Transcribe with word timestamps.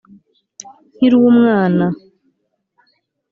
nkiri 0.95 1.15
umwana, 1.29 1.85